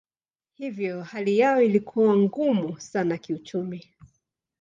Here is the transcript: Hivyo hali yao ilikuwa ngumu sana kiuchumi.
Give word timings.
Hivyo 0.53 1.01
hali 1.03 1.37
yao 1.37 1.61
ilikuwa 1.61 2.17
ngumu 2.17 2.79
sana 2.79 3.17
kiuchumi. 3.17 3.91